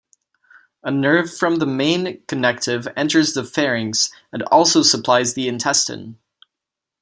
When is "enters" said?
2.97-3.33